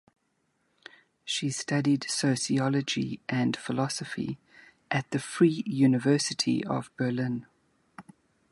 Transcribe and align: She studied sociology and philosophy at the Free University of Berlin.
She 1.25 1.51
studied 1.51 2.09
sociology 2.09 3.19
and 3.29 3.55
philosophy 3.55 4.39
at 4.89 5.07
the 5.11 5.19
Free 5.19 5.61
University 5.67 6.65
of 6.65 6.89
Berlin. 6.97 7.45